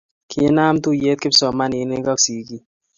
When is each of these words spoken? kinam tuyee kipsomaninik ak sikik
kinam 0.29 0.73
tuyee 0.83 1.15
kipsomaninik 1.21 2.05
ak 2.13 2.19
sikik 2.25 2.63